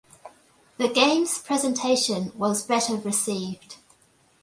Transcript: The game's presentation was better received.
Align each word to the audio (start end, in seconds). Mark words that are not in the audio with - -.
The 0.79 0.87
game's 0.89 1.37
presentation 1.37 2.31
was 2.35 2.65
better 2.65 2.95
received. 2.95 3.75